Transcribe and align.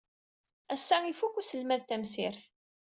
Ass-a 0.73 0.95
i 1.03 1.09
ifukk 1.11 1.35
uselmad 1.39 1.81
tamsirt. 1.85 2.43